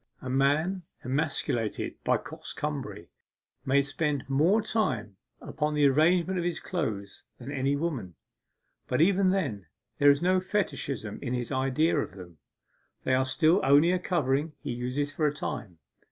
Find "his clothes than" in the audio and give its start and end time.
6.43-7.51